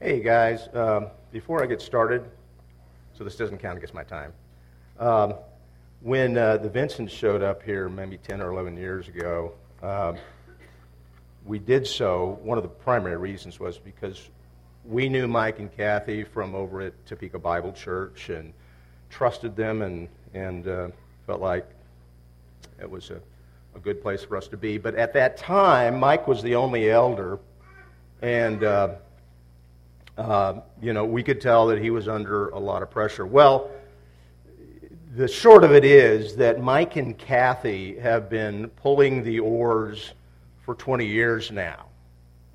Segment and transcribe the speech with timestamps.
[0.00, 2.22] Hey guys, um, before I get started,
[3.14, 4.32] so this doesn't count against my time.
[4.96, 5.34] Um,
[6.02, 10.16] when uh, the Vincents showed up here maybe 10 or 11 years ago, um,
[11.44, 12.38] we did so.
[12.44, 14.28] One of the primary reasons was because
[14.84, 18.52] we knew Mike and Kathy from over at Topeka Bible Church and
[19.10, 20.88] trusted them and, and uh,
[21.26, 21.68] felt like
[22.80, 23.20] it was a,
[23.74, 24.78] a good place for us to be.
[24.78, 27.40] But at that time, Mike was the only elder,
[28.22, 28.90] and uh,
[30.18, 33.24] uh, you know, we could tell that he was under a lot of pressure.
[33.24, 33.70] Well,
[35.14, 40.12] the short of it is that Mike and Kathy have been pulling the oars
[40.64, 41.86] for 20 years now.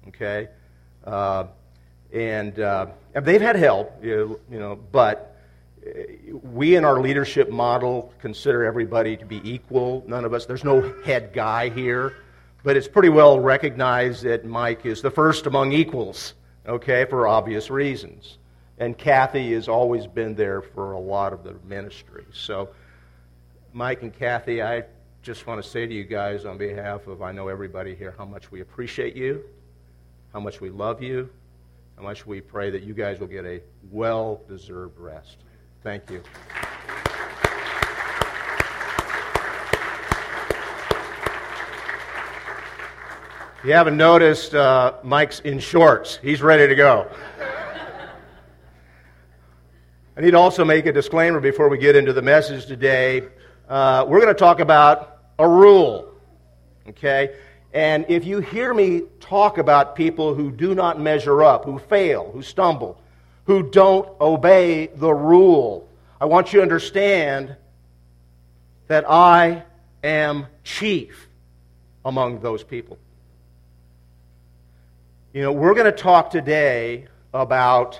[0.10, 0.50] Okay?
[1.06, 1.46] Uh,
[2.12, 5.38] and, uh, and they've had help, you know, but
[6.44, 10.04] we in our leadership model consider everybody to be equal.
[10.06, 12.18] None of us, there's no head guy here,
[12.62, 16.34] but it's pretty well recognized that Mike is the first among equals
[16.68, 18.38] okay, for obvious reasons.
[18.78, 22.26] And Kathy has always been there for a lot of the ministry.
[22.34, 22.70] So,
[23.72, 24.84] Mike and Kathy, I
[25.22, 28.26] just want to say to you guys on behalf of, I know everybody here, how
[28.26, 29.44] much we appreciate you,
[30.34, 31.30] how much we love you,
[31.96, 33.62] how much we pray that you guys will get a
[33.92, 35.38] well deserved rest.
[35.84, 36.24] Thank you.
[43.64, 46.20] If you haven't noticed, uh, Mike's in shorts.
[46.22, 47.10] He's ready to go.
[50.18, 53.22] I need to also make a disclaimer before we get into the message today.
[53.70, 56.14] Uh, we're going to talk about a rule,
[56.90, 57.38] okay?
[57.72, 62.32] And if you hear me talk about people who do not measure up, who fail,
[62.34, 63.02] who stumble,
[63.46, 65.88] who don't obey the rule,
[66.20, 67.56] I want you to understand
[68.88, 69.64] that I
[70.04, 71.30] am chief
[72.04, 72.98] among those people.
[75.34, 78.00] You know, we're going to talk today about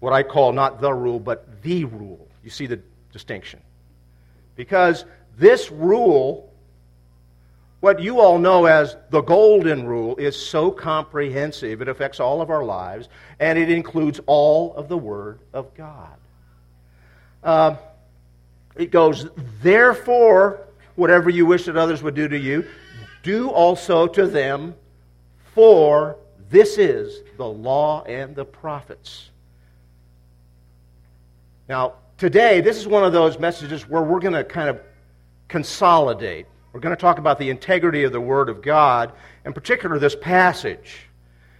[0.00, 2.26] what I call not the rule, but the rule.
[2.42, 2.80] You see the
[3.12, 3.60] distinction.
[4.56, 5.04] Because
[5.38, 6.52] this rule,
[7.78, 12.50] what you all know as the golden rule, is so comprehensive, it affects all of
[12.50, 16.16] our lives, and it includes all of the Word of God.
[17.44, 17.76] Uh,
[18.74, 19.28] it goes,
[19.62, 20.66] therefore,
[20.96, 22.66] whatever you wish that others would do to you,
[23.22, 24.74] do also to them
[25.54, 26.16] for
[26.50, 29.30] this is the law and the prophets.
[31.68, 34.80] Now, today, this is one of those messages where we're going to kind of
[35.48, 36.46] consolidate.
[36.72, 39.12] We're going to talk about the integrity of the Word of God,
[39.44, 41.08] in particular this passage.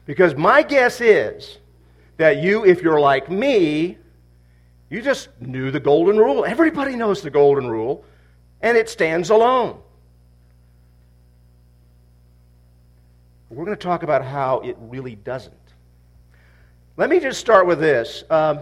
[0.06, 1.58] Because my guess is
[2.16, 3.96] that you, if you're like me,
[4.90, 6.44] you just knew the Golden Rule.
[6.44, 8.04] Everybody knows the Golden Rule,
[8.60, 9.80] and it stands alone.
[13.54, 15.54] We're going to talk about how it really doesn't.
[16.96, 18.24] Let me just start with this.
[18.30, 18.60] Um,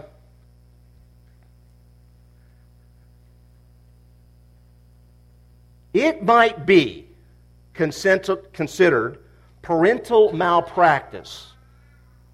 [5.93, 7.07] it might be
[7.73, 9.19] considered
[9.61, 11.53] parental malpractice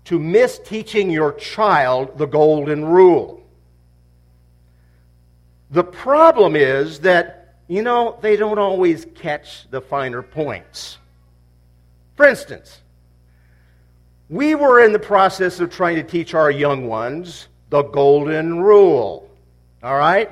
[0.06, 3.44] to miss teaching your child the golden rule.
[5.72, 10.98] The problem is that, you know, they don't always catch the finer points.
[12.20, 12.82] For instance,
[14.28, 19.30] we were in the process of trying to teach our young ones the golden rule.
[19.82, 20.30] All right?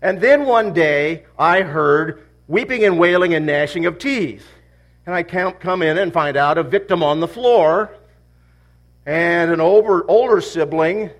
[0.00, 4.46] And then one day I heard weeping and wailing and gnashing of teeth.
[5.06, 7.90] And I come in and find out a victim on the floor
[9.04, 11.10] and an older, older sibling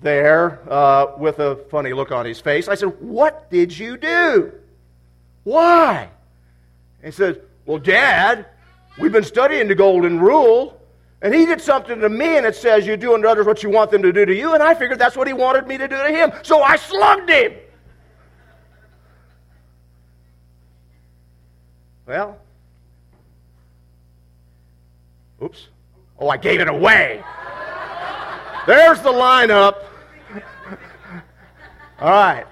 [0.00, 2.68] there uh, with a funny look on his face.
[2.68, 4.52] I said, What did you do?
[5.42, 6.08] Why?
[7.02, 8.46] he said, Well, Dad,
[8.98, 10.80] We've been studying the Golden Rule,
[11.22, 13.70] and he did something to me, and it says you do unto others what you
[13.70, 15.88] want them to do to you, and I figured that's what he wanted me to
[15.88, 16.32] do to him.
[16.42, 17.52] So I slugged him.
[22.06, 22.38] Well,
[25.42, 25.68] oops.
[26.18, 27.22] Oh, I gave it away.
[28.66, 29.84] There's the lineup.
[32.00, 32.46] All right.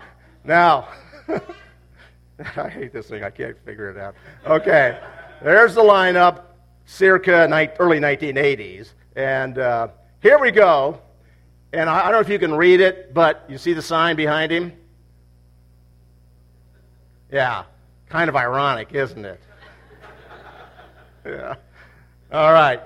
[0.44, 0.88] Now,
[2.56, 3.24] I hate this thing.
[3.24, 4.14] I can't figure it out.
[4.46, 4.98] Okay.
[5.42, 6.42] There's the lineup,
[6.86, 8.92] circa ni- early 1980s.
[9.14, 9.88] And uh,
[10.20, 11.00] here we go.
[11.72, 14.16] And I, I don't know if you can read it, but you see the sign
[14.16, 14.72] behind him?
[17.30, 17.64] Yeah.
[18.08, 19.40] Kind of ironic, isn't it?
[21.26, 21.56] yeah.
[22.32, 22.80] All right.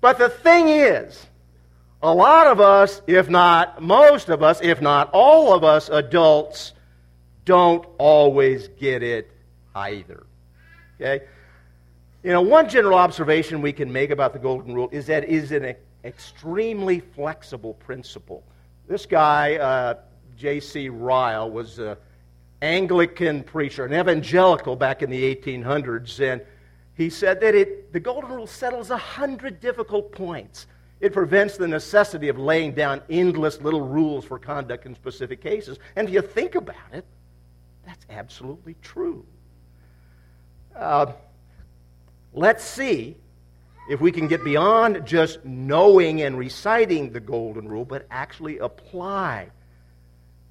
[0.00, 1.26] But the thing is,
[2.02, 6.72] a lot of us, if not most of us, if not all of us adults,
[7.44, 9.30] don't always get it
[9.74, 10.26] either.
[11.00, 11.24] Okay?
[12.22, 15.30] You know, one general observation we can make about the Golden Rule is that it
[15.30, 15.74] is an
[16.04, 18.44] extremely flexible principle.
[18.86, 19.94] This guy, uh,
[20.36, 20.88] J.C.
[20.88, 21.96] Ryle, was an
[22.60, 26.40] Anglican preacher, an evangelical back in the 1800s, and
[26.94, 30.68] he said that it, the Golden Rule settles a hundred difficult points.
[31.00, 35.80] It prevents the necessity of laying down endless little rules for conduct in specific cases.
[35.96, 37.04] And if you think about it,
[37.84, 39.26] that's absolutely true.
[40.76, 41.06] Uh,
[42.34, 43.16] let's see
[43.88, 49.48] if we can get beyond just knowing and reciting the Golden Rule, but actually apply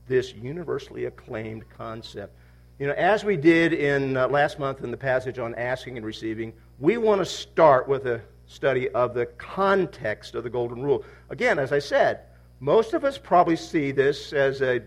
[0.07, 2.35] this universally acclaimed concept.
[2.77, 6.05] You know, as we did in uh, last month in the passage on asking and
[6.05, 11.05] receiving, we want to start with a study of the context of the Golden Rule.
[11.29, 12.21] Again, as I said,
[12.59, 14.81] most of us probably see this as a,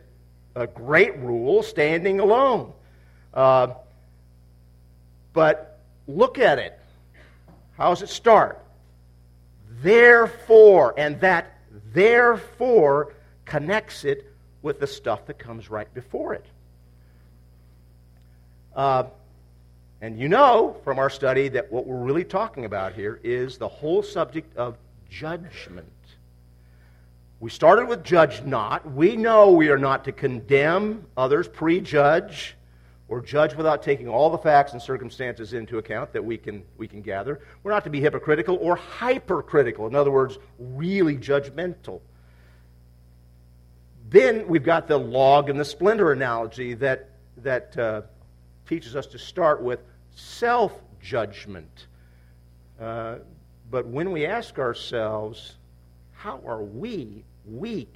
[0.55, 2.73] a great rule standing alone.
[3.33, 3.69] Uh,
[5.33, 6.79] but look at it.
[7.77, 8.61] How does it start?
[9.83, 11.59] Therefore, and that
[11.93, 14.33] therefore connects it
[14.63, 16.47] with the stuff that comes right before it.
[18.75, 19.05] Uh,
[20.01, 23.69] and you know from our study that what we're really talking about here is the
[23.69, 24.77] whole subject of
[25.09, 25.89] judgment.
[27.41, 28.91] We started with judge not.
[28.91, 32.57] We know we are not to condemn others, prejudge,
[33.09, 36.89] or judge without taking all the facts and circumstances into account that we can, we
[36.89, 37.41] can gather.
[37.63, 39.87] We're not to be hypocritical or hypercritical.
[39.87, 42.01] In other words, really judgmental.
[44.09, 48.03] Then we've got the log and the splinter analogy that, that uh,
[48.67, 49.81] teaches us to start with
[50.15, 50.73] self
[51.03, 51.87] judgment.
[52.81, 53.17] Uh,
[53.71, 55.57] but when we ask ourselves,
[56.13, 57.93] how are we weak,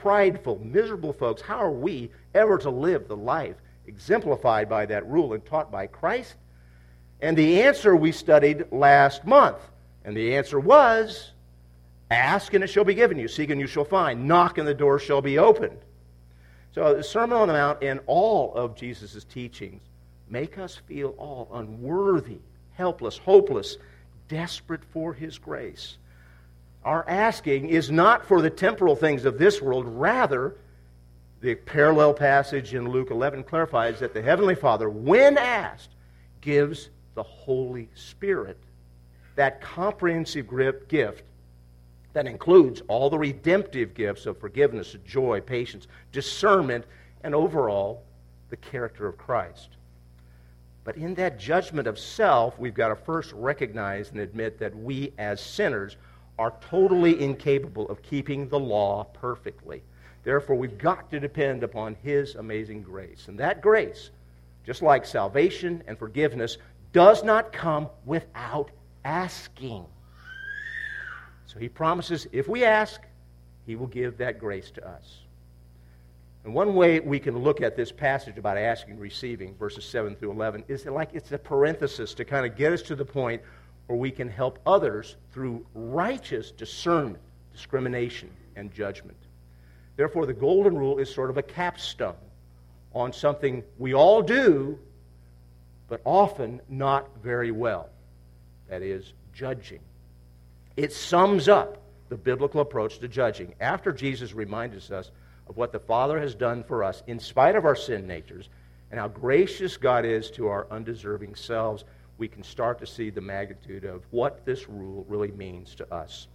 [0.00, 3.56] prideful, miserable folks, how are we ever to live the life
[3.88, 6.36] exemplified by that rule and taught by Christ?
[7.20, 9.58] And the answer we studied last month.
[10.04, 11.32] And the answer was
[12.10, 14.74] ask and it shall be given you, seek and you shall find, knock and the
[14.74, 15.78] door shall be opened.
[16.72, 19.82] So the Sermon on the Mount and all of Jesus' teachings
[20.28, 22.38] make us feel all unworthy,
[22.74, 23.76] helpless, hopeless,
[24.28, 25.96] desperate for His grace.
[26.84, 30.56] Our asking is not for the temporal things of this world, rather,
[31.40, 35.90] the parallel passage in Luke 11 clarifies that the Heavenly Father, when asked,
[36.40, 38.58] gives the Holy Spirit
[39.36, 40.48] that comprehensive
[40.88, 41.22] gift
[42.12, 46.84] that includes all the redemptive gifts of forgiveness, joy, patience, discernment,
[47.22, 48.02] and overall,
[48.50, 49.68] the character of Christ.
[50.82, 55.12] But in that judgment of self, we've got to first recognize and admit that we
[55.18, 55.96] as sinners
[56.38, 59.82] are totally incapable of keeping the law perfectly.
[60.28, 63.28] Therefore, we've got to depend upon His amazing grace.
[63.28, 64.10] And that grace,
[64.66, 66.58] just like salvation and forgiveness,
[66.92, 68.70] does not come without
[69.06, 69.86] asking.
[71.46, 73.00] So He promises if we ask,
[73.64, 75.20] He will give that grace to us.
[76.44, 80.14] And one way we can look at this passage about asking and receiving, verses 7
[80.14, 83.40] through 11, is like it's a parenthesis to kind of get us to the point
[83.86, 89.16] where we can help others through righteous discernment, discrimination, and judgment.
[89.98, 92.14] Therefore, the golden rule is sort of a capstone
[92.94, 94.78] on something we all do,
[95.88, 97.88] but often not very well.
[98.68, 99.80] That is, judging.
[100.76, 103.56] It sums up the biblical approach to judging.
[103.58, 105.10] After Jesus reminds us
[105.48, 108.50] of what the Father has done for us in spite of our sin natures
[108.92, 111.84] and how gracious God is to our undeserving selves,
[112.18, 116.28] we can start to see the magnitude of what this rule really means to us.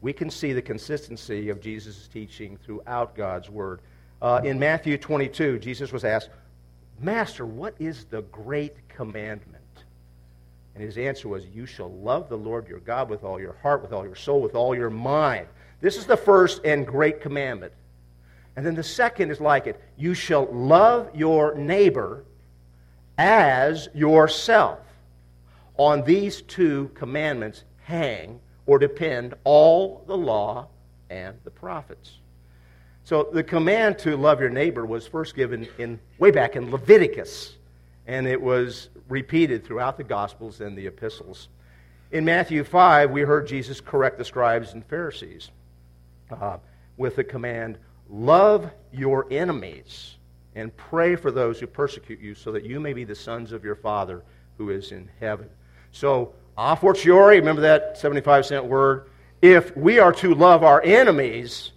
[0.00, 3.80] We can see the consistency of Jesus' teaching throughout God's Word.
[4.22, 6.30] Uh, in Matthew 22, Jesus was asked,
[7.00, 9.62] Master, what is the great commandment?
[10.74, 13.82] And his answer was, You shall love the Lord your God with all your heart,
[13.82, 15.46] with all your soul, with all your mind.
[15.80, 17.72] This is the first and great commandment.
[18.56, 22.24] And then the second is like it you shall love your neighbor
[23.16, 24.80] as yourself.
[25.76, 30.68] On these two commandments hang or depend all the law
[31.08, 32.18] and the prophets.
[33.02, 37.56] So the command to love your neighbor was first given in way back in Leviticus,
[38.06, 41.48] and it was repeated throughout the Gospels and the epistles.
[42.12, 45.50] In Matthew 5, we heard Jesus correct the scribes and Pharisees
[46.30, 46.58] uh,
[46.98, 47.78] with the command
[48.10, 50.16] love your enemies
[50.54, 53.64] and pray for those who persecute you so that you may be the sons of
[53.64, 54.22] your Father
[54.58, 55.48] who is in heaven.
[55.90, 59.08] So, a fortiori, remember that 75 cent word?
[59.40, 61.70] If we are to love our enemies,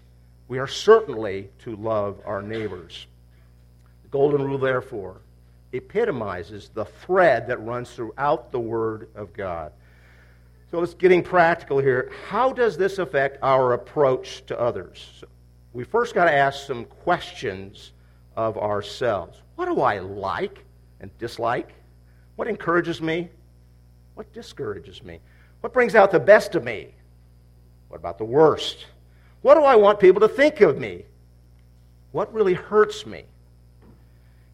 [0.48, 3.06] we are certainly to love our neighbors.
[4.02, 5.22] The golden rule, therefore,
[5.72, 9.72] epitomizes the thread that runs throughout the Word of God.
[10.72, 12.12] So let's getting practical here.
[12.28, 15.24] How does this affect our approach to others?
[15.74, 17.92] We first got to ask some questions
[18.36, 19.44] of ourselves.
[19.58, 20.66] What do I like
[21.00, 21.70] and dislike?
[22.36, 23.30] What encourages me?
[24.22, 25.20] What discourages me?
[25.62, 26.90] What brings out the best of me?
[27.88, 28.86] What about the worst?
[29.42, 31.06] What do I want people to think of me?
[32.12, 33.24] What really hurts me?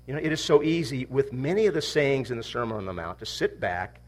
[0.07, 2.85] You know, it is so easy with many of the sayings in the Sermon on
[2.85, 3.99] the Mount to sit back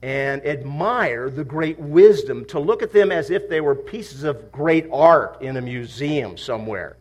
[0.00, 4.50] and admire the great wisdom, to look at them as if they were pieces of
[4.50, 6.96] great art in a museum somewhere.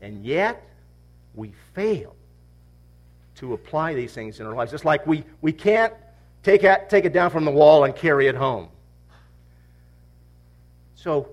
[0.00, 0.62] And yet,
[1.34, 2.14] we fail
[3.36, 4.72] to apply these things in our lives.
[4.72, 5.92] It's like we, we can't
[6.44, 8.68] take it, take it down from the wall and carry it home.
[10.94, 11.30] So,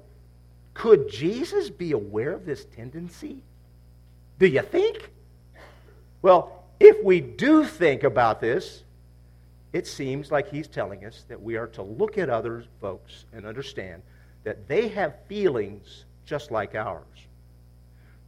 [0.73, 3.43] could Jesus be aware of this tendency?
[4.39, 5.11] Do you think?
[6.21, 8.83] Well, if we do think about this,
[9.73, 13.45] it seems like he's telling us that we are to look at other folks and
[13.45, 14.01] understand
[14.43, 17.05] that they have feelings just like ours.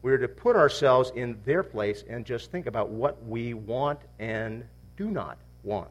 [0.01, 4.65] We're to put ourselves in their place and just think about what we want and
[4.97, 5.89] do not want.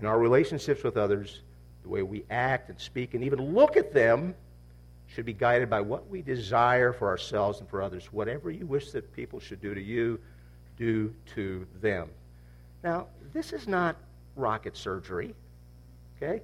[0.00, 1.40] In our relationships with others,
[1.82, 4.34] the way we act and speak and even look at them
[5.06, 8.12] should be guided by what we desire for ourselves and for others.
[8.12, 10.18] Whatever you wish that people should do to you,
[10.76, 12.08] do to them.
[12.82, 13.96] Now, this is not
[14.36, 15.34] rocket surgery,
[16.16, 16.42] okay?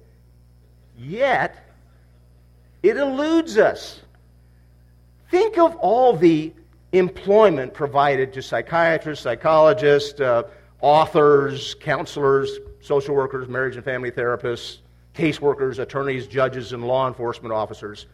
[0.97, 1.67] Yet,
[2.83, 4.01] it eludes us.
[5.29, 6.53] Think of all the
[6.93, 10.43] employment provided to psychiatrists, psychologists, uh,
[10.81, 14.79] authors, counselors, social workers, marriage and family therapists,
[15.15, 18.07] caseworkers, attorneys, judges, and law enforcement officers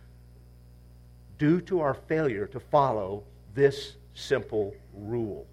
[1.37, 5.45] due to our failure to follow this simple rule.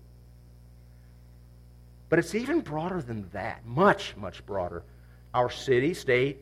[2.09, 4.83] But it's even broader than that, much, much broader.
[5.33, 6.38] Our city, state,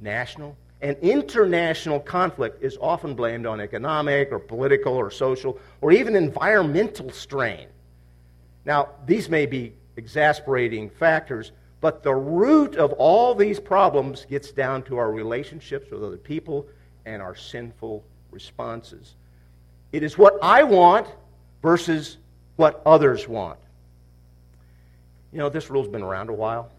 [0.00, 6.16] national, and international conflict is often blamed on economic or political or social or even
[6.16, 7.68] environmental strain.
[8.64, 14.82] Now, these may be exasperating factors, but the root of all these problems gets down
[14.84, 16.66] to our relationships with other people
[17.04, 19.14] and our sinful responses.
[19.92, 21.06] It is what I want
[21.62, 22.18] versus
[22.56, 23.58] what others want.
[25.32, 26.70] You know, this rule's been around a while,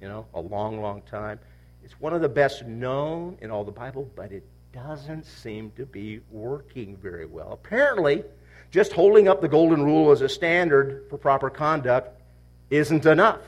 [0.00, 1.38] you know, a long, long time.
[1.84, 5.84] It's one of the best known in all the Bible, but it doesn't seem to
[5.86, 7.52] be working very well.
[7.52, 8.24] Apparently,
[8.70, 12.20] just holding up the golden rule as a standard for proper conduct
[12.70, 13.40] isn't enough.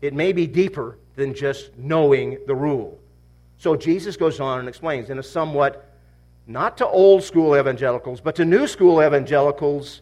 [0.00, 2.98] It may be deeper than just knowing the rule.
[3.58, 5.86] So Jesus goes on and explains in a somewhat,
[6.46, 10.00] not to old school evangelicals, but to new school evangelicals,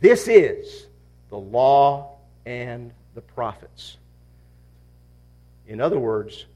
[0.00, 0.86] this is
[1.30, 3.98] the law and the prophets.
[5.68, 6.46] In other words,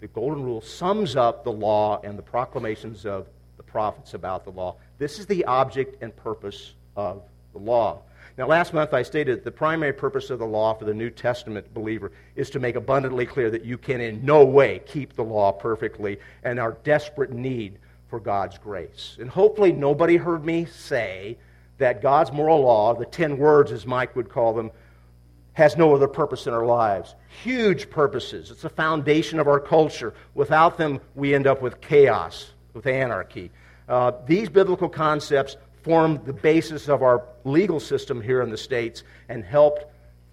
[0.00, 4.50] the Golden Rule sums up the law and the proclamations of the prophets about the
[4.50, 4.76] law.
[4.98, 8.02] This is the object and purpose of the law.
[8.36, 11.72] Now, last month I stated the primary purpose of the law for the New Testament
[11.72, 15.52] believer is to make abundantly clear that you can in no way keep the law
[15.52, 19.16] perfectly and our desperate need for God's grace.
[19.20, 21.38] And hopefully, nobody heard me say
[21.78, 24.72] that God's moral law, the ten words as Mike would call them,
[25.52, 27.14] has no other purpose in our lives.
[27.44, 28.50] Huge purposes.
[28.50, 30.12] It's the foundation of our culture.
[30.34, 33.52] Without them, we end up with chaos, with anarchy.
[33.88, 39.04] Uh, these biblical concepts formed the basis of our legal system here in the States
[39.28, 39.84] and helped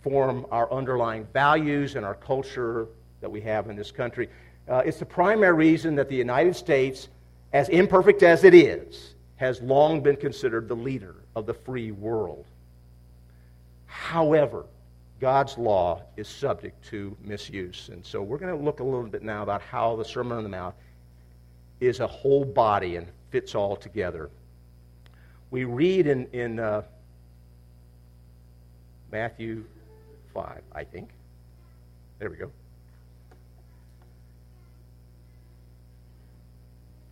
[0.01, 2.87] form our underlying values and our culture
[3.19, 4.29] that we have in this country.
[4.67, 7.09] Uh, it's the primary reason that the United States,
[7.51, 12.45] as imperfect as it is, has long been considered the leader of the free world.
[13.85, 14.65] However,
[15.19, 17.89] God's law is subject to misuse.
[17.91, 20.43] And so we're going to look a little bit now about how the Sermon on
[20.43, 20.73] the Mount
[21.79, 24.29] is a whole body and fits all together
[25.51, 26.81] we read in, in uh,
[29.11, 29.65] Matthew
[30.33, 31.09] 5, I think.
[32.19, 32.49] There we go.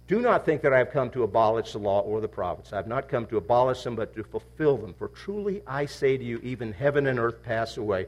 [0.07, 2.73] Do not think that I have come to abolish the law or the prophets.
[2.73, 4.95] I have not come to abolish them, but to fulfill them.
[4.97, 8.07] For truly I say to you, even heaven and earth pass away,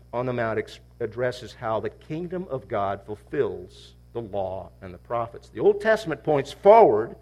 [0.13, 5.49] on the Mount addresses how the kingdom of God fulfills the law and the prophets.
[5.49, 7.15] The Old Testament points forward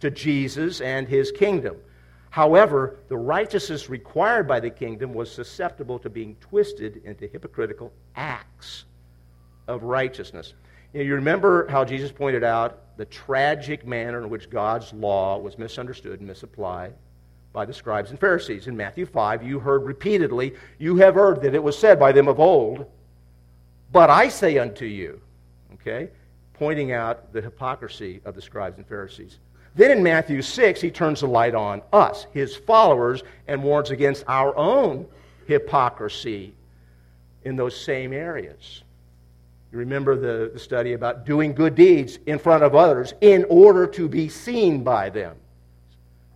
[0.00, 1.76] to Jesus and his kingdom.
[2.30, 8.84] However, the righteousness required by the kingdom was susceptible to being twisted into hypocritical acts
[9.66, 10.54] of righteousness.
[10.92, 15.38] You, know, you remember how Jesus pointed out the tragic manner in which God's law
[15.38, 16.94] was misunderstood and misapplied
[17.56, 18.66] by the scribes and Pharisees.
[18.66, 22.28] In Matthew 5, you heard repeatedly, You have heard that it was said by them
[22.28, 22.84] of old,
[23.92, 25.22] but I say unto you.
[25.72, 26.10] Okay?
[26.52, 29.38] Pointing out the hypocrisy of the scribes and Pharisees.
[29.74, 34.24] Then in Matthew 6, he turns the light on us, his followers, and warns against
[34.28, 35.06] our own
[35.46, 36.52] hypocrisy
[37.44, 38.82] in those same areas.
[39.72, 43.86] You remember the, the study about doing good deeds in front of others in order
[43.86, 45.36] to be seen by them.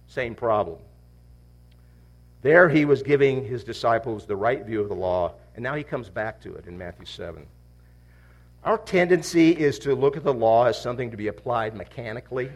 [0.06, 0.78] Same problem.
[2.42, 5.82] There he was giving his disciples the right view of the law, and now he
[5.82, 7.46] comes back to it in Matthew 7.
[8.64, 12.50] Our tendency is to look at the law as something to be applied mechanically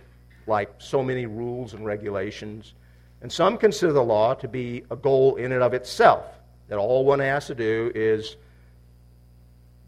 [0.46, 2.74] like so many rules and regulations.
[3.22, 6.26] And some consider the law to be a goal in and of itself,
[6.68, 8.36] that all one has to do is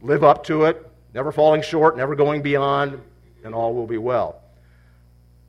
[0.01, 3.01] live up to it, never falling short, never going beyond,
[3.45, 4.43] and all will be well.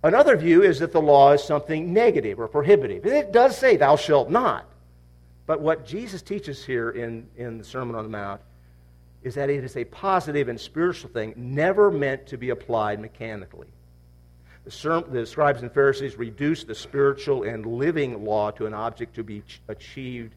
[0.07, 3.03] Another view is that the law is something negative or prohibitive.
[3.03, 4.65] And It does say, Thou shalt not.
[5.45, 8.39] But what Jesus teaches here in, in the Sermon on the Mount
[9.23, 13.67] is that it is a positive and spiritual thing, never meant to be applied mechanically.
[14.63, 19.23] The, the scribes and Pharisees reduced the spiritual and living law to an object to
[19.23, 20.33] be achieved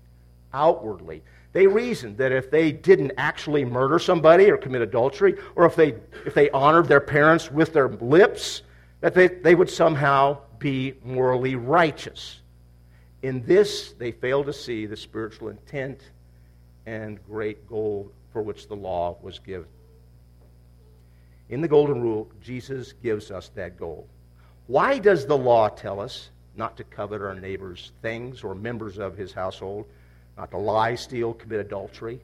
[0.52, 1.22] outwardly.
[1.52, 5.94] They reasoned that if they didn't actually murder somebody or commit adultery, or if they,
[6.26, 8.62] if they honored their parents with their lips,
[9.00, 12.40] that they, they would somehow be morally righteous.
[13.22, 16.00] In this, they fail to see the spiritual intent
[16.86, 19.68] and great goal for which the law was given.
[21.48, 24.06] In the Golden Rule, Jesus gives us that goal.
[24.68, 29.16] Why does the law tell us not to covet our neighbor's things or members of
[29.16, 29.86] his household,
[30.36, 32.20] not to lie, steal, commit adultery?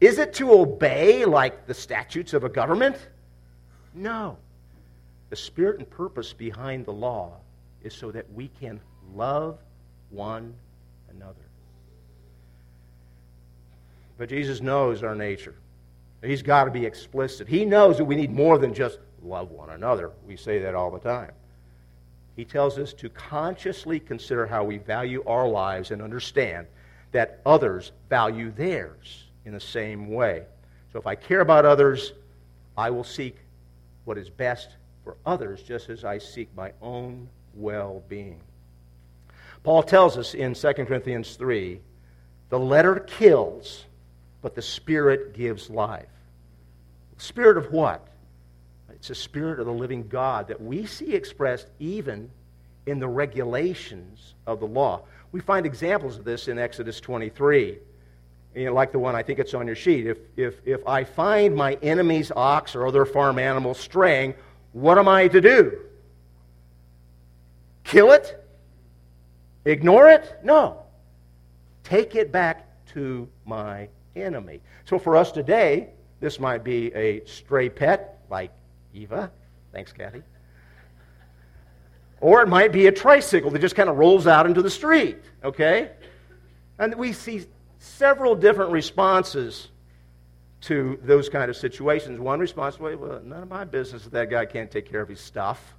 [0.00, 2.96] Is it to obey like the statutes of a government?
[3.94, 4.36] No.
[5.32, 7.38] The spirit and purpose behind the law
[7.82, 8.78] is so that we can
[9.14, 9.58] love
[10.10, 10.52] one
[11.08, 11.46] another.
[14.18, 15.54] But Jesus knows our nature.
[16.22, 17.48] He's got to be explicit.
[17.48, 20.10] He knows that we need more than just love one another.
[20.26, 21.32] We say that all the time.
[22.36, 26.66] He tells us to consciously consider how we value our lives and understand
[27.12, 30.42] that others value theirs in the same way.
[30.92, 32.12] So if I care about others,
[32.76, 33.38] I will seek
[34.04, 38.40] what is best for others just as I seek my own well being.
[39.62, 41.80] Paul tells us in 2 Corinthians 3
[42.48, 43.86] the letter kills,
[44.42, 46.06] but the Spirit gives life.
[47.16, 48.06] Spirit of what?
[48.90, 52.30] It's the Spirit of the living God that we see expressed even
[52.86, 55.02] in the regulations of the law.
[55.30, 57.78] We find examples of this in Exodus 23.
[58.54, 60.06] You know, like the one, I think it's on your sheet.
[60.06, 64.34] If, if, if I find my enemy's ox or other farm animal straying,
[64.72, 65.78] what am I to do?
[67.84, 68.38] Kill it?
[69.64, 70.38] Ignore it?
[70.42, 70.82] No.
[71.84, 74.60] Take it back to my enemy.
[74.84, 78.50] So for us today, this might be a stray pet like
[78.94, 79.30] Eva.
[79.72, 80.22] Thanks, Kathy.
[82.20, 85.18] Or it might be a tricycle that just kind of rolls out into the street,
[85.42, 85.90] okay?
[86.78, 87.46] And we see
[87.78, 89.68] several different responses
[90.62, 92.20] to those kind of situations.
[92.20, 95.20] One response, well, none of my business if that guy can't take care of his
[95.20, 95.74] stuff.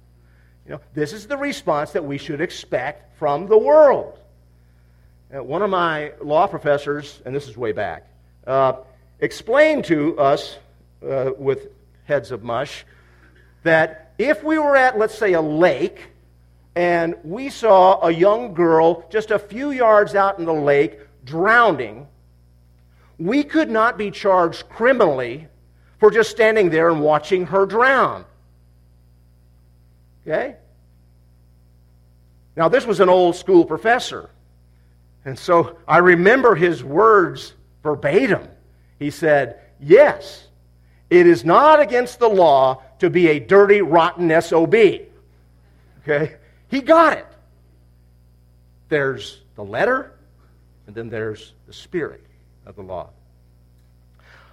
[0.66, 4.18] You know, this is the response that we should expect from the world.
[5.34, 8.06] Uh, one of my law professors, and this is way back,
[8.46, 8.74] uh,
[9.20, 10.58] explained to us
[11.06, 11.68] uh, with
[12.04, 12.84] heads of mush
[13.62, 16.08] that if we were at, let's say, a lake,
[16.76, 22.06] and we saw a young girl just a few yards out in the lake drowning,
[23.18, 25.46] we could not be charged criminally
[25.98, 28.24] for just standing there and watching her drown.
[30.22, 30.56] Okay?
[32.56, 34.30] Now, this was an old school professor.
[35.24, 38.48] And so I remember his words verbatim.
[38.98, 40.46] He said, Yes,
[41.10, 44.74] it is not against the law to be a dirty, rotten SOB.
[44.74, 46.36] Okay?
[46.68, 47.26] He got it.
[48.88, 50.12] There's the letter,
[50.86, 52.24] and then there's the spirit
[52.66, 53.10] of the law.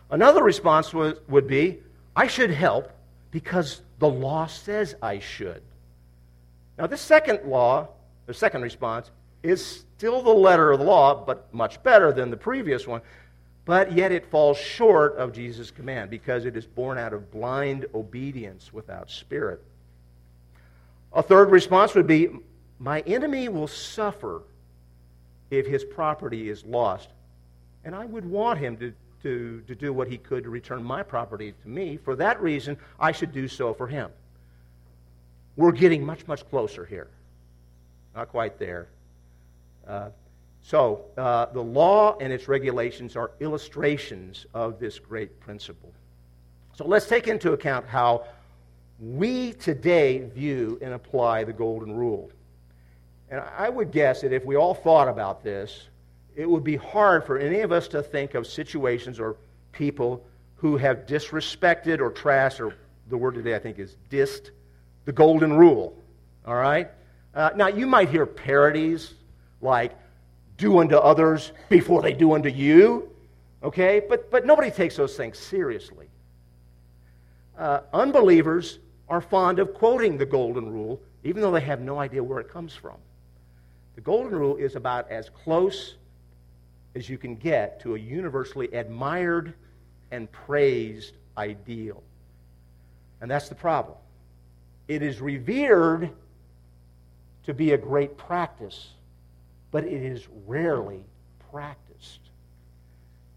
[0.10, 1.80] Another response was, would be
[2.16, 2.92] I should help
[3.32, 5.62] because the law says I should.
[6.78, 7.90] Now, this second law,
[8.26, 9.12] the second response,
[9.44, 13.02] is still the letter of the law, but much better than the previous one.
[13.64, 17.86] but yet it falls short of Jesus' command because it is born out of blind
[17.94, 19.64] obedience without spirit.
[21.14, 22.30] A third response would be
[22.80, 24.42] My enemy will suffer
[25.52, 27.10] if his property is lost,
[27.84, 31.04] and I would want him to, to, to do what he could to return my
[31.04, 31.98] property to me.
[31.98, 34.10] For that reason, I should do so for him.
[35.56, 37.10] We're getting much, much closer here.
[38.16, 38.88] Not quite there.
[39.88, 40.10] Uh,
[40.64, 45.92] so, uh, the law and its regulations are illustrations of this great principle.
[46.76, 48.26] So, let's take into account how
[49.00, 52.30] we today view and apply the Golden Rule.
[53.30, 55.88] And I would guess that if we all thought about this,
[56.36, 59.36] it would be hard for any of us to think of situations or
[59.72, 62.76] people who have disrespected or trashed, or
[63.10, 64.52] the word today I think is dissed,
[65.06, 65.98] the Golden Rule.
[66.46, 66.90] All right?
[67.34, 69.14] Uh, now, you might hear parodies
[69.62, 69.94] like,
[70.58, 73.10] do unto others before they do unto you.
[73.64, 74.02] Okay?
[74.08, 76.08] But, but nobody takes those things seriously.
[77.58, 82.24] Uh, unbelievers are fond of quoting the Golden Rule, even though they have no idea
[82.24, 82.98] where it comes from.
[83.96, 85.96] The Golden Rule is about as close
[86.96, 89.54] as you can get to a universally admired
[90.12, 92.04] and praised ideal.
[93.22, 93.98] And that's the problem.
[94.88, 96.10] It is revered
[97.46, 98.90] to be a great practice
[99.72, 101.04] but it is rarely
[101.50, 102.20] practiced.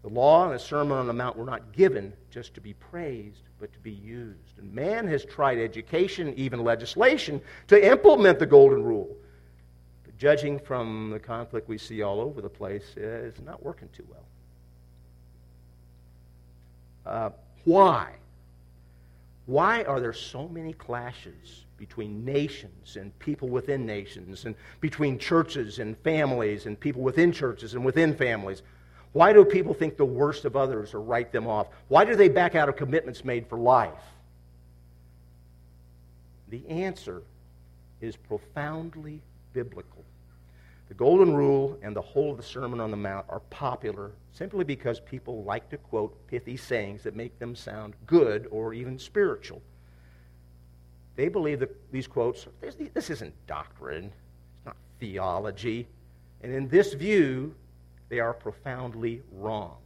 [0.03, 3.41] The law and the Sermon on the Mount were not given just to be praised,
[3.59, 4.59] but to be used.
[4.59, 9.15] And man has tried education, even legislation, to implement the Golden Rule.
[10.17, 14.23] Judging from the conflict we see all over the place, it's not working too well.
[17.05, 17.29] Uh,
[17.65, 18.13] why?
[19.45, 25.79] Why are there so many clashes between nations and people within nations, and between churches
[25.79, 28.61] and families, and people within churches and within families.
[29.13, 31.67] Why do people think the worst of others or write them off?
[31.87, 33.93] Why do they back out of commitments made for life?
[36.49, 37.23] The answer
[38.01, 39.21] is profoundly
[39.55, 40.03] biblical.
[40.89, 44.63] The Golden Rule and the whole of the Sermon on the Mount are popular simply
[44.63, 49.61] because people like to quote pithy sayings that make them sound good or even spiritual.
[51.15, 52.45] They believe that these quotes,
[52.93, 54.11] this isn't doctrine,
[54.57, 55.87] it's not theology.
[56.43, 57.55] And in this view,
[58.09, 59.77] they are profoundly wrong.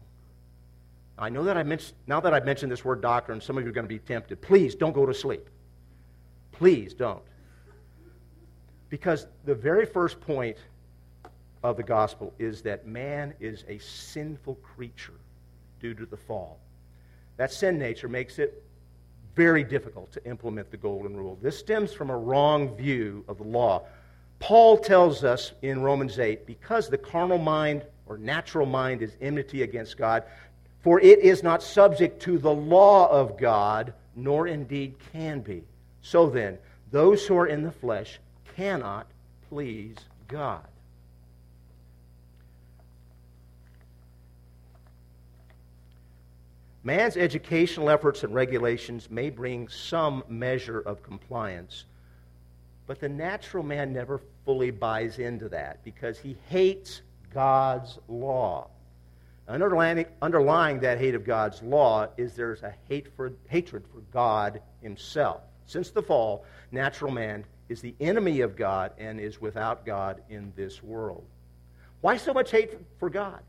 [1.17, 3.69] I know that I mentioned, now that I've mentioned this word doctrine, some of you
[3.69, 4.41] are going to be tempted.
[4.41, 5.47] Please don't go to sleep.
[6.51, 7.21] Please don't.
[8.89, 10.58] Because the very first point
[11.63, 15.13] of the gospel is that man is a sinful creature
[15.80, 16.58] due to the fall.
[17.38, 18.63] That sin nature makes it
[19.36, 21.38] very difficult to implement the golden rule.
[21.41, 23.84] This stems from a wrong view of the law.
[24.39, 29.63] Paul tells us in Romans 8 because the carnal mind or natural mind is enmity
[29.63, 30.23] against God,
[30.82, 35.63] for it is not subject to the law of God, nor indeed can be.
[36.02, 36.58] So then,
[36.91, 38.19] those who are in the flesh
[38.60, 39.08] cannot
[39.48, 39.95] please
[40.28, 40.67] God.
[46.84, 51.86] Man's educational efforts and regulations may bring some measure of compliance,
[52.86, 57.02] but the natural man never fully buys into that because he hates
[57.34, 58.67] God's law.
[59.48, 64.62] Underlying, underlying that hate of God's law is there's a hate for, hatred for God
[64.82, 65.43] himself.
[65.65, 66.43] Since the fall,
[66.74, 71.23] natural man is the enemy of God and is without God in this world.
[72.01, 73.41] Why so much hate for God?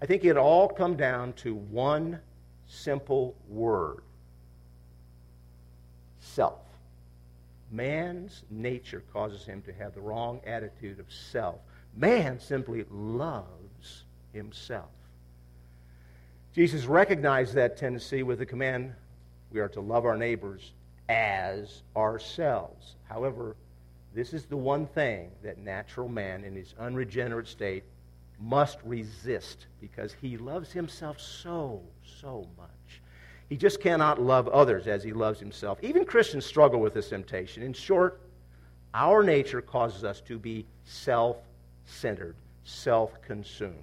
[0.00, 2.18] I think it all come down to one
[2.66, 4.02] simple word
[6.20, 6.60] self.
[7.70, 11.56] Man's nature causes him to have the wrong attitude of self.
[11.96, 14.90] Man simply loves himself.
[16.54, 18.92] Jesus recognized that tendency with the command
[19.50, 20.72] we are to love our neighbors
[21.08, 22.96] as ourselves.
[23.08, 23.56] However,
[24.14, 27.84] this is the one thing that natural man in his unregenerate state
[28.38, 31.80] must resist because he loves himself so,
[32.20, 33.00] so much.
[33.48, 35.78] He just cannot love others as he loves himself.
[35.82, 37.62] Even Christians struggle with this temptation.
[37.62, 38.20] In short,
[38.94, 41.36] our nature causes us to be self
[41.84, 43.76] centered, self consumed.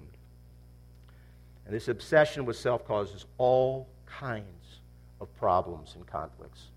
[1.64, 4.80] And this obsession with self causes all kinds
[5.20, 6.70] of problems and conflicts.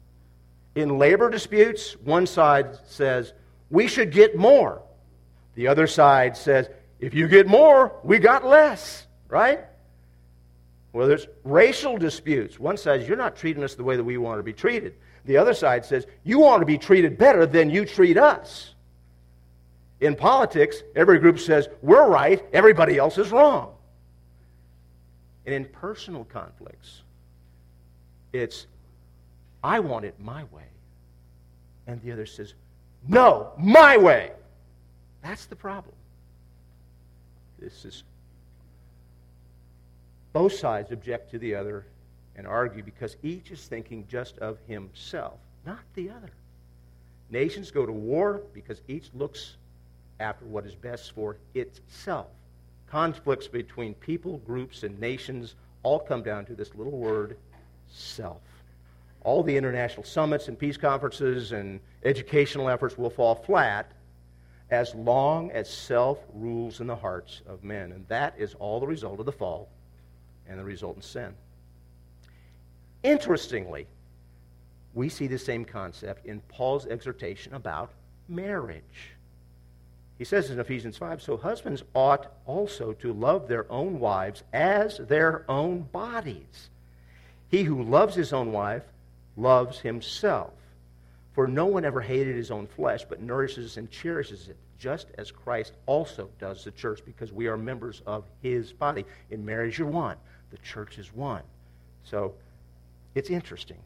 [0.75, 3.33] In labor disputes, one side says,
[3.69, 4.81] we should get more.
[5.55, 9.59] The other side says, if you get more, we got less, right?
[10.93, 12.59] Well, there's racial disputes.
[12.59, 14.93] One side says, You're not treating us the way that we want to be treated.
[15.25, 18.73] The other side says, You want to be treated better than you treat us.
[19.99, 23.73] In politics, every group says, We're right, everybody else is wrong.
[25.45, 27.01] And in personal conflicts,
[28.31, 28.67] it's,
[29.63, 30.63] I want it my way.
[31.88, 32.54] And the other says,
[33.08, 34.32] no, my way.
[35.21, 35.95] That's the problem.
[37.60, 38.04] This is
[40.34, 41.86] both sides object to the other
[42.36, 46.32] and argue because each is thinking just of himself, not the other.
[47.30, 49.56] Nations go to war because each looks
[50.19, 52.28] after what is best for itself.
[52.88, 57.38] Conflicts between people, groups, and nations all come down to this little word,
[57.89, 58.41] self.
[59.23, 63.91] All the international summits and peace conferences and educational efforts will fall flat
[64.69, 67.91] as long as self rules in the hearts of men.
[67.91, 69.69] And that is all the result of the fall
[70.47, 71.33] and the resultant sin.
[73.03, 73.88] Interestingly,
[74.93, 77.91] we see the same concept in Paul's exhortation about
[78.27, 79.12] marriage.
[80.17, 84.97] He says in Ephesians 5 So husbands ought also to love their own wives as
[84.97, 86.69] their own bodies.
[87.49, 88.83] He who loves his own wife
[89.36, 90.54] loves himself.
[91.34, 95.32] For no one ever hated his own flesh, but nourishes and cherishes it, just as
[95.32, 99.06] Christ also does the church, because we are members of his body.
[99.32, 100.17] In marriage, you're one,
[100.52, 101.41] the church is one.
[102.04, 102.36] So
[103.15, 103.80] it's interesting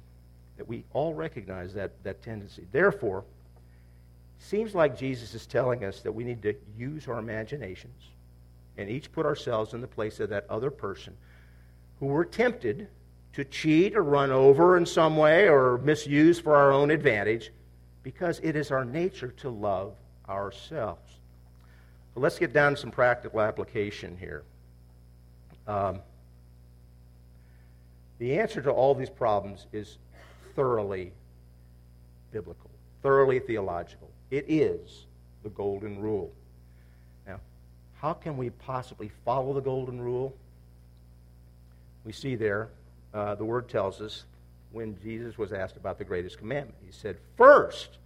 [0.57, 2.67] that we all recognize that, that tendency.
[2.71, 3.23] Therefore,
[4.39, 8.09] seems like Jesus is telling us that we need to use our imaginations
[8.77, 11.15] and each put ourselves in the place of that other person
[11.99, 12.87] who we're tempted
[13.37, 17.51] to cheat or run over in some way or misuse for our own advantage
[18.01, 19.93] because it is our nature to love
[20.27, 21.19] ourselves.
[22.15, 24.43] But let's get down to some practical application here.
[25.67, 25.99] Um,
[28.17, 29.99] the answer to all these problems is
[30.55, 31.11] thoroughly
[32.31, 32.71] biblical,
[33.03, 34.09] thoroughly theological.
[34.31, 35.05] It is
[35.43, 36.31] the golden rule.
[37.27, 37.39] Now,
[38.01, 40.35] how can we possibly follow the golden rule?
[42.03, 42.69] We see there,
[43.13, 44.25] uh, the word tells us
[44.71, 46.77] when Jesus was asked about the greatest commandment.
[46.85, 47.97] He said, First,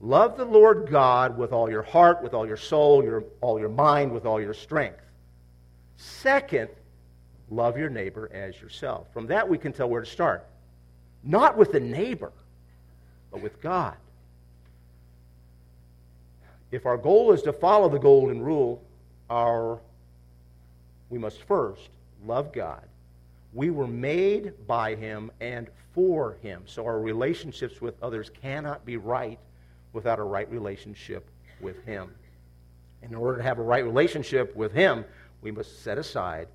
[0.00, 3.68] love the Lord God with all your heart, with all your soul, your, all your
[3.68, 5.00] mind, with all your strength.
[5.96, 6.68] Second,
[7.50, 9.06] love your neighbor as yourself.
[9.12, 10.46] From that, we can tell where to start.
[11.22, 12.32] Not with the neighbor,
[13.30, 13.96] but with God.
[16.70, 18.82] If our goal is to follow the golden rule,
[19.30, 19.78] our,
[21.08, 21.88] we must first
[22.26, 22.82] love God.
[23.54, 26.64] We were made by Him and for Him.
[26.66, 29.38] So our relationships with others cannot be right
[29.92, 32.10] without a right relationship with Him.
[33.02, 35.04] In order to have a right relationship with Him,
[35.40, 36.48] we must set aside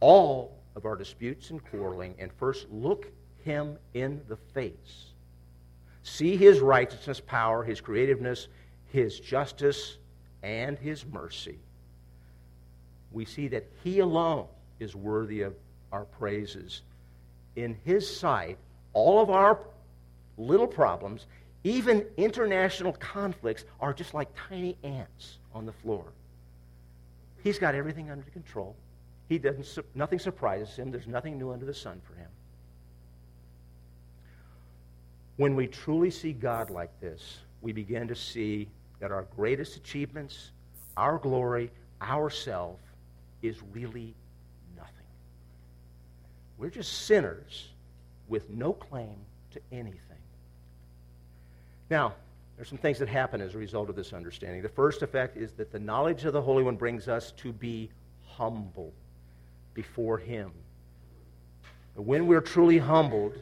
[0.00, 3.10] all of our disputes and quarreling and first look
[3.44, 5.12] him in the face.
[6.02, 8.48] See his righteousness, power, his creativeness,
[8.88, 9.98] his justice,
[10.42, 11.58] and his mercy.
[13.12, 14.46] We see that he alone
[14.80, 15.54] is worthy of
[15.92, 16.82] our praises.
[17.54, 18.58] In his sight,
[18.94, 19.58] all of our
[20.38, 21.26] little problems,
[21.64, 26.04] even international conflicts, are just like tiny ants on the floor.
[27.44, 28.74] He's got everything under control.
[29.28, 30.90] He doesn't, nothing surprises him.
[30.90, 32.28] There's nothing new under the sun for him.
[35.36, 38.68] When we truly see God like this, we begin to see
[39.00, 40.52] that our greatest achievements,
[40.96, 42.78] our glory, our self
[43.42, 44.14] is really.
[46.62, 47.70] We're just sinners
[48.28, 49.16] with no claim
[49.50, 49.98] to anything.
[51.90, 52.14] Now,
[52.54, 54.62] there's some things that happen as a result of this understanding.
[54.62, 57.90] The first effect is that the knowledge of the Holy One brings us to be
[58.24, 58.92] humble
[59.74, 60.52] before Him.
[61.96, 63.38] When we're truly humbled,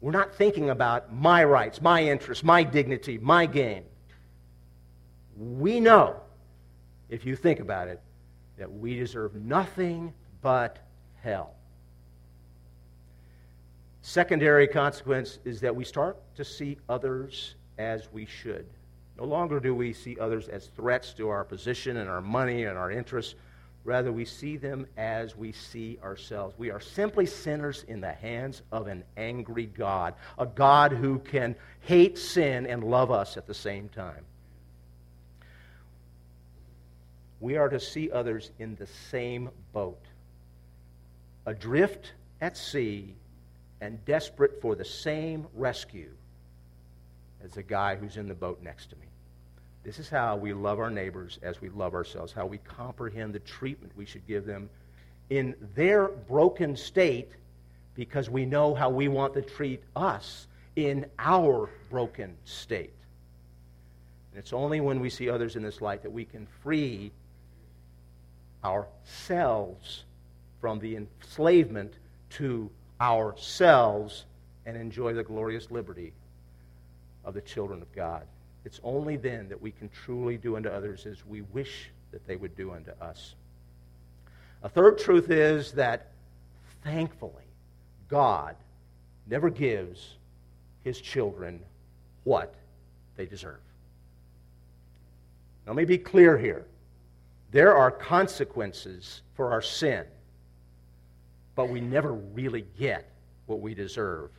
[0.00, 3.82] we're not thinking about my rights, my interests, my dignity, my gain.
[5.36, 6.16] We know,
[7.10, 8.00] if you think about it,
[8.56, 10.78] that we deserve nothing but
[11.22, 11.57] hell.
[14.02, 18.66] Secondary consequence is that we start to see others as we should.
[19.18, 22.78] No longer do we see others as threats to our position and our money and
[22.78, 23.34] our interests.
[23.84, 26.54] Rather, we see them as we see ourselves.
[26.58, 31.56] We are simply sinners in the hands of an angry God, a God who can
[31.80, 34.24] hate sin and love us at the same time.
[37.40, 40.02] We are to see others in the same boat,
[41.46, 43.14] adrift at sea
[43.80, 46.10] and desperate for the same rescue
[47.44, 49.06] as the guy who's in the boat next to me.
[49.84, 53.38] This is how we love our neighbors as we love ourselves, how we comprehend the
[53.40, 54.68] treatment we should give them
[55.30, 57.30] in their broken state
[57.94, 62.92] because we know how we want to treat us in our broken state.
[64.32, 67.10] And it's only when we see others in this light that we can free
[68.64, 70.04] ourselves
[70.60, 71.94] from the enslavement
[72.30, 74.24] to ourselves
[74.66, 76.12] and enjoy the glorious liberty
[77.24, 78.26] of the children of God.
[78.64, 82.36] It's only then that we can truly do unto others as we wish that they
[82.36, 83.34] would do unto us.
[84.62, 86.08] A third truth is that,
[86.82, 87.44] thankfully,
[88.08, 88.56] God
[89.26, 90.16] never gives
[90.82, 91.60] his children
[92.24, 92.54] what
[93.16, 93.60] they deserve.
[95.66, 96.66] Now, let me be clear here.
[97.50, 100.04] There are consequences for our sin,
[101.58, 103.10] but we never really get
[103.46, 104.30] what we deserve.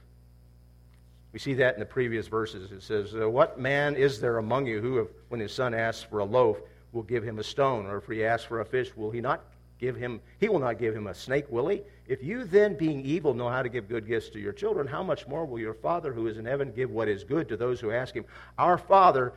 [1.34, 2.71] We see that in the previous verses.
[2.71, 6.19] It says, uh, What man is there among you who, when his son asks for
[6.19, 6.60] a loaf,
[6.93, 7.88] will give him a stone?
[7.88, 9.43] Or if he asks for a fish, will he not
[9.82, 11.82] give him, he will not give him a snake, will he?
[12.08, 15.03] If you then, being evil, know how to give good gifts to your children, how
[15.03, 17.82] much more will your Father who is in heaven give what is good to those
[17.82, 18.23] who ask him?
[18.58, 19.34] Our Father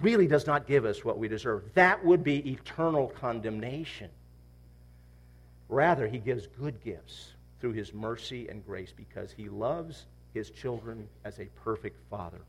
[0.00, 1.64] really does not give us what we deserve.
[1.74, 4.08] That would be eternal condemnation.
[5.68, 11.08] Rather, he gives good gifts through his mercy and grace because he loves his children
[11.24, 12.40] as a perfect father.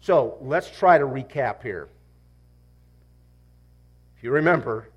[0.00, 1.88] So let's try to recap here.
[4.16, 4.88] If you remember,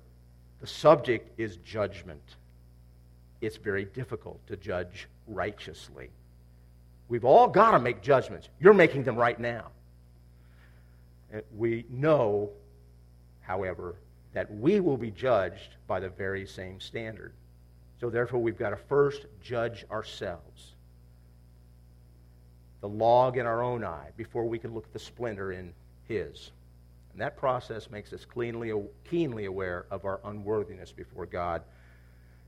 [0.60, 2.22] the subject is judgment.
[3.40, 6.10] It's very difficult to judge righteously.
[7.08, 8.48] We've all got to make judgments.
[8.58, 9.66] You're making them right now.
[11.34, 12.50] Uh, we know,
[13.42, 13.96] however,
[14.36, 17.32] that we will be judged by the very same standard.
[17.98, 20.74] So, therefore, we've got to first judge ourselves.
[22.82, 25.72] The log in our own eye before we can look at the splinter in
[26.06, 26.50] His.
[27.12, 28.74] And that process makes us cleanly,
[29.08, 31.62] keenly aware of our unworthiness before God.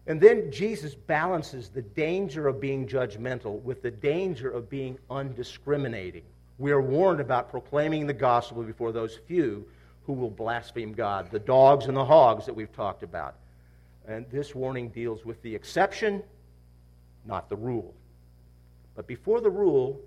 [0.07, 6.25] And then Jesus balances the danger of being judgmental with the danger of being undiscriminating.
[6.59, 9.67] We are warned about proclaiming the gospel before those few
[10.09, 13.35] who will blaspheme God, the dogs and the hogs that we've talked about.
[14.07, 16.23] And this warning deals with the exception,
[17.27, 17.95] not the rule.
[18.97, 20.01] But before the rule,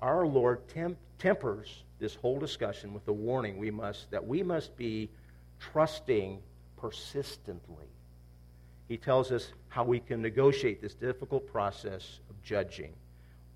[0.00, 4.76] our Lord temp- tempers this whole discussion with the warning we must, that we must
[4.76, 5.08] be
[5.58, 6.38] trusting
[6.76, 7.88] persistently.
[8.86, 12.92] He tells us how we can negotiate this difficult process of judging,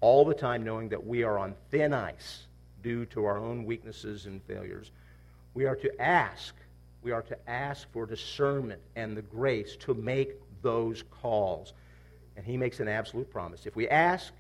[0.01, 2.47] all the time knowing that we are on thin ice
[2.83, 4.91] due to our own weaknesses and failures.
[5.57, 6.55] We are to ask,
[7.03, 11.73] we are to ask for discernment and the grace to make those calls.
[12.37, 13.65] And he makes an absolute promise.
[13.65, 14.35] If we ask,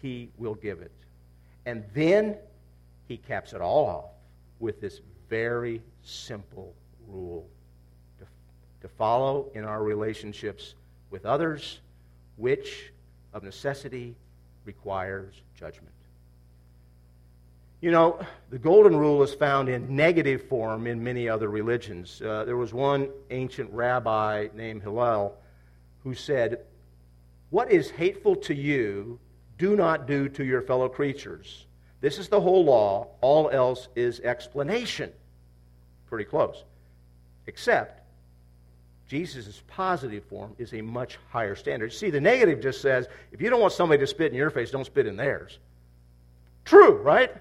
[0.00, 0.92] he will give it.
[1.66, 2.36] And then
[3.08, 4.10] he caps it all off
[4.60, 6.72] with this very simple
[7.08, 7.48] rule
[8.20, 8.26] to,
[8.82, 10.76] to follow in our relationships
[11.10, 11.80] with others,
[12.36, 12.92] which
[13.32, 14.14] of necessity
[14.64, 15.95] requires judgment.
[17.80, 18.18] You know,
[18.50, 22.22] the golden rule is found in negative form in many other religions.
[22.22, 25.36] Uh, there was one ancient rabbi named Hillel
[26.02, 26.60] who said,
[27.50, 29.18] What is hateful to you,
[29.58, 31.66] do not do to your fellow creatures.
[32.00, 33.08] This is the whole law.
[33.20, 35.12] All else is explanation.
[36.06, 36.64] Pretty close.
[37.46, 38.02] Except
[39.08, 41.92] Jesus' positive form is a much higher standard.
[41.92, 44.70] See, the negative just says if you don't want somebody to spit in your face,
[44.70, 45.58] don't spit in theirs.
[46.64, 47.32] True, right?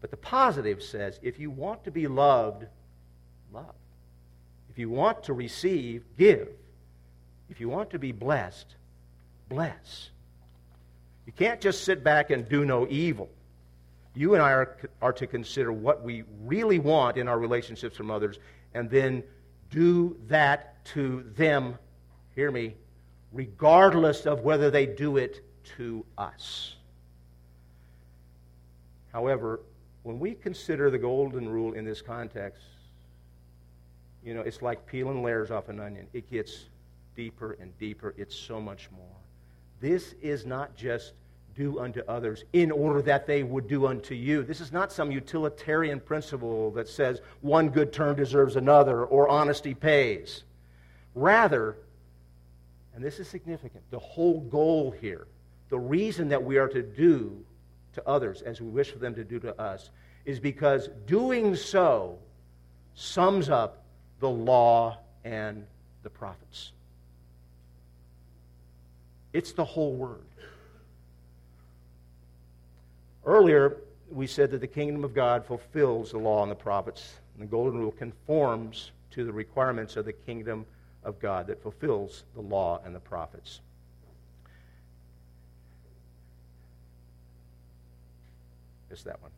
[0.00, 2.66] But the positive says if you want to be loved,
[3.52, 3.74] love.
[4.70, 6.48] If you want to receive, give.
[7.48, 8.76] If you want to be blessed,
[9.48, 10.10] bless.
[11.24, 13.28] You can't just sit back and do no evil.
[14.14, 18.10] You and I are, are to consider what we really want in our relationships from
[18.10, 18.38] others
[18.74, 19.22] and then
[19.70, 21.76] do that to them,
[22.34, 22.74] hear me,
[23.32, 25.44] regardless of whether they do it
[25.76, 26.76] to us.
[29.12, 29.60] However,
[30.06, 32.62] when we consider the golden rule in this context,
[34.24, 36.06] you know, it's like peeling layers off an onion.
[36.12, 36.66] It gets
[37.16, 38.14] deeper and deeper.
[38.16, 39.16] It's so much more.
[39.80, 41.14] This is not just
[41.56, 44.44] do unto others in order that they would do unto you.
[44.44, 49.74] This is not some utilitarian principle that says one good turn deserves another or honesty
[49.74, 50.44] pays.
[51.16, 51.78] Rather,
[52.94, 55.26] and this is significant, the whole goal here,
[55.68, 57.44] the reason that we are to do
[57.96, 59.90] to others as we wish for them to do to us,
[60.26, 62.18] is because doing so
[62.94, 63.84] sums up
[64.18, 65.64] the law and
[66.02, 66.72] the prophets.
[69.32, 70.24] It's the whole word.
[73.24, 73.76] Earlier,
[74.10, 77.50] we said that the kingdom of God fulfills the law and the prophets, and the
[77.50, 80.66] golden rule conforms to the requirements of the kingdom
[81.04, 83.60] of God that fulfills the law and the prophets.
[88.88, 89.30] Just that one.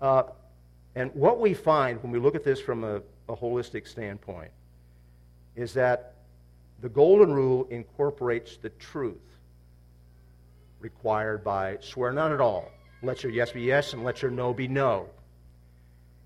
[0.00, 0.22] Uh,
[0.94, 2.96] And what we find when we look at this from a,
[3.28, 4.50] a holistic standpoint
[5.54, 6.14] is that
[6.80, 9.38] the golden rule incorporates the truth
[10.80, 12.70] required by swear none at all.
[13.02, 15.08] Let your yes be yes and let your no be no.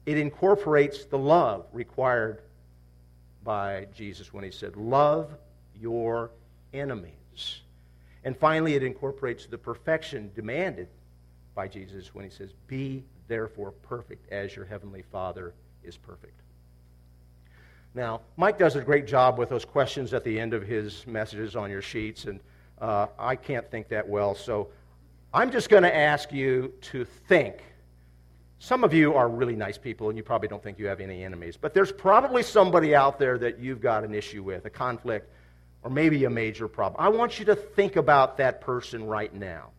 [0.07, 2.41] It incorporates the love required
[3.43, 5.31] by Jesus when he said, Love
[5.79, 6.31] your
[6.73, 7.63] enemies.
[8.25, 10.89] And finally, it incorporates the perfection demanded
[11.55, 16.41] by Jesus when he says, Be therefore perfect as your heavenly Father is perfect.
[17.95, 21.55] Now, Mike does a great job with those questions at the end of his messages
[21.55, 22.41] on your sheets, and
[22.81, 24.69] uh, I can't think that well, so
[25.33, 27.63] I'm just going to ask you to think.
[28.59, 31.23] Some of you are really nice people, and you probably don't think you have any
[31.23, 35.31] enemies, but there's probably somebody out there that you've got an issue with, a conflict,
[35.83, 37.01] or maybe a major problem.
[37.01, 39.71] I want you to think about that person right now.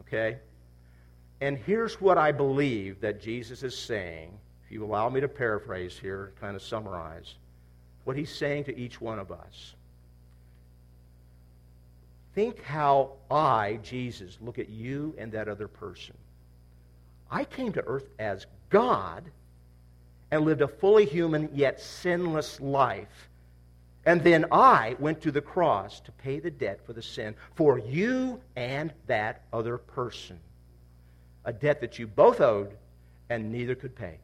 [0.00, 0.38] Okay?
[1.40, 5.98] And here's what I believe that Jesus is saying if you allow me to paraphrase
[5.98, 7.36] here, kind of summarize,
[8.04, 9.74] what he's saying to each one of us.
[12.34, 16.14] Think how I, Jesus, look at you and that other person.
[17.30, 19.24] I came to earth as God
[20.30, 23.28] and lived a fully human yet sinless life.
[24.04, 27.78] And then I went to the cross to pay the debt for the sin for
[27.78, 30.38] you and that other person.
[31.48, 32.76] A debt that you both owed
[33.30, 34.18] and neither could pay.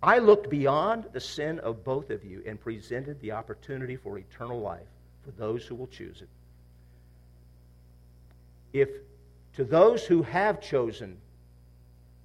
[0.00, 4.60] I looked beyond the sin of both of you and presented the opportunity for eternal
[4.60, 4.86] life
[5.24, 6.28] for those who will choose it.
[8.72, 8.90] If
[9.56, 11.16] to those who have chosen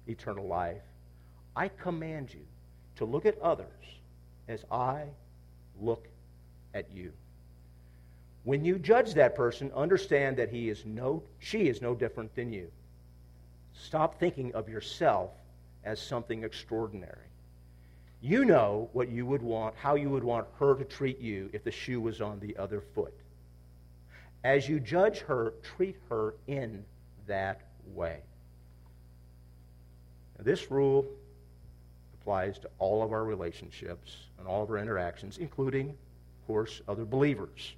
[0.06, 0.82] eternal life,
[1.56, 2.46] I command you
[2.94, 3.66] to look at others
[4.46, 5.06] as I
[5.80, 6.06] look
[6.74, 7.12] at you.
[8.44, 12.52] When you judge that person, understand that he is no, she is no different than
[12.52, 12.70] you.
[13.82, 15.30] Stop thinking of yourself
[15.84, 17.26] as something extraordinary.
[18.20, 21.64] You know what you would want, how you would want her to treat you if
[21.64, 23.14] the shoe was on the other foot.
[24.44, 26.84] As you judge her, treat her in
[27.26, 27.62] that
[27.94, 28.20] way.
[30.36, 31.06] Now, this rule
[32.20, 37.06] applies to all of our relationships and all of our interactions, including, of course, other
[37.06, 37.74] believers.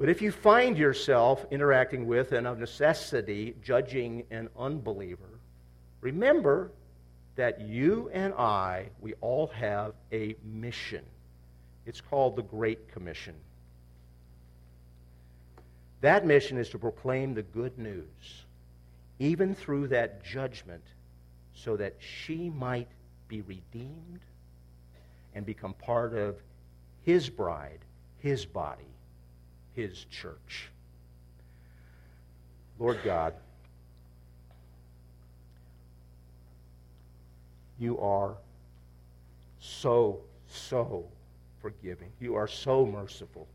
[0.00, 5.38] But if you find yourself interacting with and of necessity judging an unbeliever,
[6.00, 6.72] remember
[7.36, 11.04] that you and I, we all have a mission.
[11.84, 13.34] It's called the Great Commission.
[16.00, 18.46] That mission is to proclaim the good news,
[19.18, 20.84] even through that judgment,
[21.52, 22.88] so that she might
[23.28, 24.20] be redeemed
[25.34, 26.36] and become part of
[27.02, 27.80] his bride,
[28.20, 28.86] his body,
[29.80, 30.70] his church.
[32.78, 33.34] Lord God,
[37.80, 38.36] You are
[39.58, 41.06] so, so
[41.62, 42.12] forgiving.
[42.20, 43.48] You are so merciful.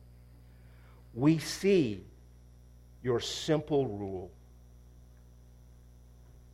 [1.13, 2.03] We see
[3.03, 4.31] your simple rule,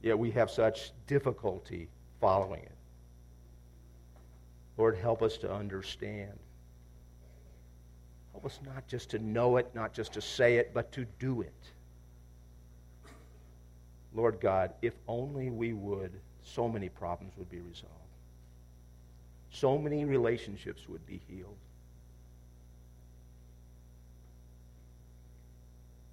[0.01, 1.87] yet we have such difficulty
[2.19, 2.75] following it.
[4.77, 6.37] Lord, help us to understand.
[8.33, 11.41] Help us not just to know it, not just to say it, but to do
[11.41, 11.53] it.
[14.13, 16.11] Lord God, if only we would
[16.43, 17.95] so many problems would be resolved.
[19.51, 21.57] So many relationships would be healed.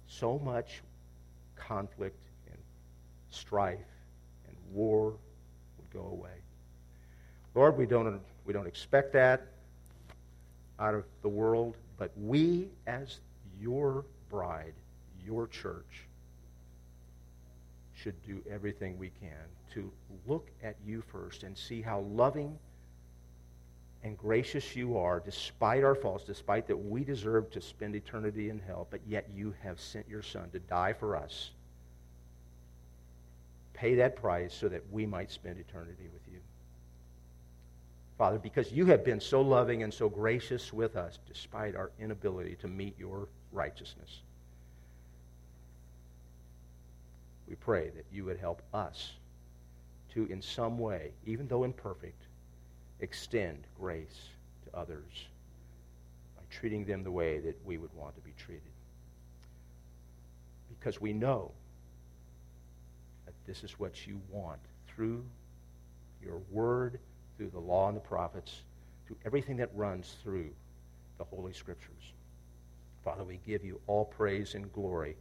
[0.07, 0.81] So much
[1.55, 2.57] conflict and
[3.29, 3.79] strife
[4.47, 5.13] and war
[5.77, 6.41] would go away.
[7.55, 9.47] Lord, we don't, we don't expect that
[10.79, 13.19] out of the world, but we, as
[13.61, 14.73] your bride,
[15.23, 16.07] your church,
[17.93, 19.91] should do everything we can to
[20.25, 22.57] look at you first and see how loving
[24.01, 28.59] and gracious you are, despite our faults, despite that we deserve to spend eternity in
[28.65, 31.51] hell, but yet you have sent your Son to die for us.
[33.73, 36.39] Pay that price so that we might spend eternity with you.
[38.19, 42.57] Father, because you have been so loving and so gracious with us, despite our inability
[42.57, 44.19] to meet your righteousness.
[47.47, 49.13] We pray that you would help us
[50.13, 52.21] to, in some way, even though imperfect,
[52.99, 54.27] extend grace
[54.65, 55.27] to others
[56.35, 58.61] by treating them the way that we would want to be treated.
[60.77, 61.51] Because we know
[63.25, 64.59] that this is what you want
[64.89, 65.23] through
[66.21, 66.99] your word,
[67.39, 68.63] through the law and the prophets,
[69.07, 70.49] through everything that runs through
[71.17, 72.13] the Holy Scriptures.
[73.03, 75.15] Father, we give you all praise and glory,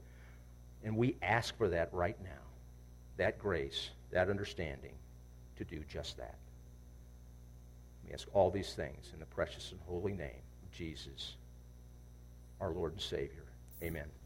[0.85, 2.43] and we ask for that right now
[3.19, 4.95] that grace that understanding
[5.57, 6.39] to do just that.
[8.05, 11.37] We ask all these things in the precious and holy name of Jesus,
[12.61, 13.45] our Lord and Savior.
[13.81, 14.18] Amen.